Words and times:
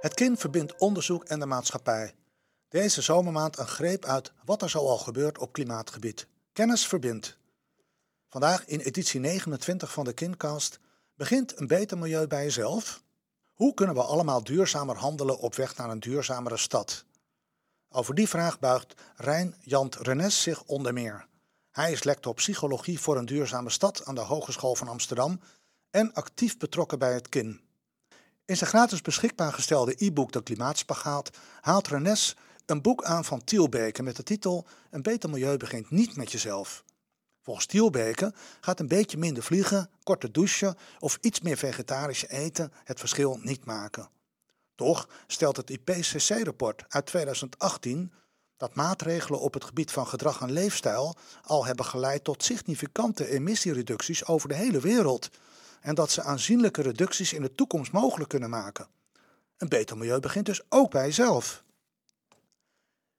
Het 0.00 0.14
kind 0.14 0.38
verbindt 0.38 0.76
onderzoek 0.76 1.24
en 1.24 1.40
de 1.40 1.46
maatschappij. 1.46 2.14
Deze 2.68 3.02
zomermaand 3.02 3.58
een 3.58 3.66
greep 3.66 4.04
uit 4.04 4.32
wat 4.44 4.62
er 4.62 4.70
zoal 4.70 4.98
gebeurt 4.98 5.38
op 5.38 5.52
klimaatgebied. 5.52 6.26
Kennis 6.52 6.86
verbindt. 6.86 7.38
Vandaag 8.28 8.66
in 8.66 8.80
editie 8.80 9.20
29 9.20 9.92
van 9.92 10.04
de 10.04 10.12
Kindcast 10.12 10.78
begint 11.14 11.60
een 11.60 11.66
beter 11.66 11.98
milieu 11.98 12.26
bij 12.26 12.42
jezelf. 12.42 13.02
Hoe 13.54 13.74
kunnen 13.74 13.94
we 13.94 14.02
allemaal 14.02 14.44
duurzamer 14.44 14.96
handelen 14.96 15.38
op 15.38 15.54
weg 15.54 15.76
naar 15.76 15.90
een 15.90 16.00
duurzamere 16.00 16.56
stad? 16.56 17.04
Over 17.88 18.14
die 18.14 18.28
vraag 18.28 18.58
buigt 18.58 18.94
Rijn 19.16 19.54
Jant 19.60 19.94
Renes 19.94 20.42
zich 20.42 20.64
onder 20.64 20.92
meer. 20.92 21.26
Hij 21.70 21.92
is 21.92 22.04
lector 22.04 22.34
psychologie 22.34 23.00
voor 23.00 23.16
een 23.16 23.26
duurzame 23.26 23.70
stad 23.70 24.04
aan 24.04 24.14
de 24.14 24.20
Hogeschool 24.20 24.74
van 24.74 24.88
Amsterdam 24.88 25.40
en 25.90 26.12
actief 26.12 26.58
betrokken 26.58 26.98
bij 26.98 27.12
het 27.14 27.28
KIN. 27.28 27.67
In 28.48 28.56
zijn 28.56 28.70
gratis 28.70 29.02
beschikbaar 29.02 29.52
gestelde 29.52 29.94
e-book 29.96 30.32
De 30.32 30.42
Klimaatspagaat 30.42 31.30
haalt 31.60 31.88
Renes 31.88 32.36
een 32.66 32.82
boek 32.82 33.04
aan 33.04 33.24
van 33.24 33.44
Tielbeke 33.44 34.02
met 34.02 34.16
de 34.16 34.22
titel 34.22 34.66
Een 34.90 35.02
beter 35.02 35.30
milieu 35.30 35.56
begint 35.56 35.90
niet 35.90 36.16
met 36.16 36.32
jezelf. 36.32 36.84
Volgens 37.42 37.66
Tielbeke 37.66 38.34
gaat 38.60 38.80
een 38.80 38.88
beetje 38.88 39.18
minder 39.18 39.42
vliegen, 39.42 39.90
korter 40.02 40.32
douchen 40.32 40.76
of 40.98 41.18
iets 41.20 41.40
meer 41.40 41.56
vegetarisch 41.56 42.26
eten 42.26 42.72
het 42.84 42.98
verschil 42.98 43.38
niet 43.42 43.64
maken. 43.64 44.08
Toch 44.74 45.08
stelt 45.26 45.56
het 45.56 45.70
IPCC-rapport 45.70 46.84
uit 46.88 47.06
2018 47.06 48.12
dat 48.56 48.74
maatregelen 48.74 49.40
op 49.40 49.54
het 49.54 49.64
gebied 49.64 49.90
van 49.90 50.06
gedrag 50.06 50.40
en 50.40 50.52
leefstijl 50.52 51.16
al 51.42 51.66
hebben 51.66 51.84
geleid 51.84 52.24
tot 52.24 52.44
significante 52.44 53.28
emissiereducties 53.28 54.26
over 54.26 54.48
de 54.48 54.54
hele 54.54 54.80
wereld 54.80 55.30
en 55.80 55.94
dat 55.94 56.10
ze 56.10 56.22
aanzienlijke 56.22 56.82
reducties 56.82 57.32
in 57.32 57.42
de 57.42 57.54
toekomst 57.54 57.92
mogelijk 57.92 58.28
kunnen 58.28 58.50
maken. 58.50 58.88
Een 59.56 59.68
beter 59.68 59.96
milieu 59.96 60.20
begint 60.20 60.46
dus 60.46 60.62
ook 60.68 60.90
bij 60.90 61.04
jezelf. 61.04 61.64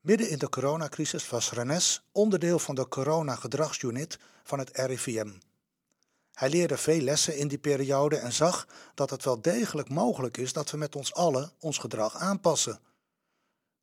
Midden 0.00 0.28
in 0.28 0.38
de 0.38 0.48
coronacrisis 0.48 1.28
was 1.28 1.52
Renes 1.52 2.02
onderdeel 2.12 2.58
van 2.58 2.74
de 2.74 2.88
corona-gedragsunit 2.88 4.18
van 4.42 4.58
het 4.58 4.70
RIVM. 4.72 5.30
Hij 6.32 6.50
leerde 6.50 6.76
veel 6.76 7.00
lessen 7.00 7.36
in 7.36 7.48
die 7.48 7.58
periode 7.58 8.16
en 8.16 8.32
zag 8.32 8.66
dat 8.94 9.10
het 9.10 9.24
wel 9.24 9.40
degelijk 9.40 9.88
mogelijk 9.88 10.36
is 10.36 10.52
dat 10.52 10.70
we 10.70 10.76
met 10.76 10.96
ons 10.96 11.14
allen 11.14 11.52
ons 11.58 11.78
gedrag 11.78 12.16
aanpassen. 12.16 12.80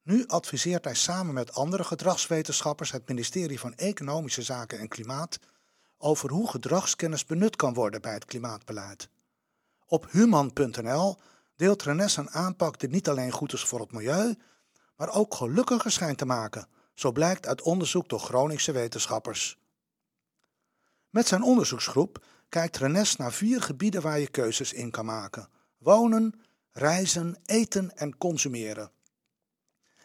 Nu 0.04 0.28
adviseert 0.28 0.84
hij 0.84 0.96
samen 0.96 1.34
met 1.34 1.54
andere 1.54 1.84
gedragswetenschappers 1.84 2.92
het 2.92 3.08
ministerie 3.08 3.60
van 3.60 3.76
Economische 3.76 4.42
Zaken 4.42 4.80
en 4.80 4.88
Klimaat 4.88 5.40
over 5.98 6.30
hoe 6.32 6.50
gedragskennis 6.50 7.26
benut 7.26 7.56
kan 7.56 7.74
worden 7.74 8.02
bij 8.02 8.14
het 8.14 8.26
klimaatbeleid. 8.26 9.10
Op 9.86 10.12
human.nl 10.12 11.18
deelt 11.56 11.84
Renes 11.84 12.18
een 12.18 12.30
aanpak 12.30 12.80
die 12.80 12.90
niet 12.90 13.10
alleen 13.10 13.32
goed 13.32 13.54
is 13.54 13.64
voor 13.64 13.80
het 13.80 13.92
milieu, 13.92 14.36
maar 14.96 15.10
ook 15.10 15.36
gelukkiger 15.36 15.92
schijnt 15.92 16.18
te 16.18 16.26
maken, 16.26 16.68
zo 16.94 17.12
blijkt 17.12 17.48
uit 17.48 17.62
onderzoek 17.62 18.10
door 18.10 18.20
Groningse 18.20 18.72
wetenschappers. 18.72 19.58
Met 21.10 21.28
zijn 21.28 21.44
onderzoeksgroep 21.44 22.26
kijkt 22.50 22.78
Renes 22.78 23.16
naar 23.16 23.34
vier 23.34 23.62
gebieden 23.62 24.02
waar 24.02 24.20
je 24.20 24.28
keuzes 24.28 24.74
in 24.74 24.92
kan 24.92 25.06
maken: 25.06 25.50
wonen, 25.78 26.42
reizen, 26.72 27.38
eten 27.46 27.98
en 27.98 28.18
consumeren. 28.18 28.92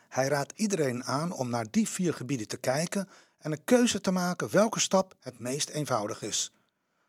Hij 0.08 0.28
raadt 0.28 0.52
iedereen 0.56 1.04
aan 1.04 1.32
om 1.32 1.48
naar 1.48 1.70
die 1.70 1.88
vier 1.88 2.14
gebieden 2.14 2.48
te 2.48 2.56
kijken 2.56 3.08
en 3.42 3.52
een 3.52 3.64
keuze 3.64 4.00
te 4.00 4.10
maken 4.10 4.50
welke 4.50 4.80
stap 4.80 5.14
het 5.20 5.38
meest 5.38 5.68
eenvoudig 5.68 6.22
is. 6.22 6.52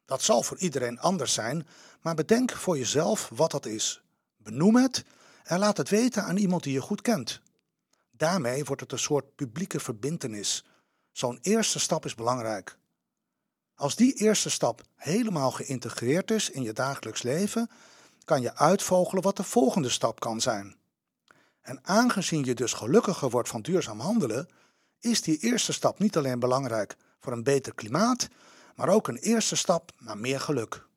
Dat 0.06 0.22
zal 0.22 0.44
voor 0.44 0.58
iedereen 0.58 1.00
anders 1.00 1.34
zijn, 1.34 1.68
maar 2.02 2.16
bedenk 2.16 2.52
voor 2.52 2.78
jezelf 2.78 3.30
wat 3.34 3.52
dat 3.52 3.66
is. 3.66 4.02
Benoem 4.38 4.76
het 4.76 5.04
en 5.44 5.60
laat 5.60 5.78
het 5.78 5.90
weten 5.90 6.24
aan 6.24 6.38
iemand 6.38 6.64
die 6.64 6.74
je 6.74 6.82
goed 6.82 7.02
kent. 7.02 7.42
Daarmee 8.12 8.64
wordt 8.64 8.82
het 8.82 8.92
een 8.92 9.00
soort 9.00 9.36
publieke 9.36 9.80
verbintenis. 9.80 10.66
Zo'n 11.12 11.40
eerste 11.42 11.80
stap 11.80 12.06
is 12.06 12.16
belangrijk. 12.16 12.78
Als 13.76 13.96
die 13.96 14.14
eerste 14.14 14.50
stap 14.50 14.82
helemaal 14.96 15.52
geïntegreerd 15.52 16.32
is 16.32 16.50
in 16.50 16.64
je 16.64 16.74
dagelijks 16.74 17.22
leven, 17.22 17.70
kan 18.26 18.42
je 18.42 18.56
uitvogelen 18.56 19.24
wat 19.24 19.38
de 19.38 19.44
volgende 19.44 19.90
stap 19.90 20.20
kan 20.20 20.42
zijn. 20.42 20.76
En 21.62 21.80
aangezien 21.84 22.44
je 22.44 22.56
dus 22.56 22.74
gelukkiger 22.74 23.30
wordt 23.30 23.50
van 23.50 23.62
duurzaam 23.62 24.00
handelen, 24.00 24.48
is 25.04 25.22
die 25.22 25.38
eerste 25.38 25.74
stap 25.74 26.00
niet 26.00 26.18
alleen 26.18 26.40
belangrijk 26.40 26.96
voor 27.20 27.34
een 27.34 27.44
beter 27.44 27.74
klimaat, 27.74 28.28
maar 28.76 28.90
ook 28.90 29.08
een 29.08 29.18
eerste 29.18 29.56
stap 29.56 29.92
naar 30.00 30.18
meer 30.18 30.40
geluk. 30.40 30.88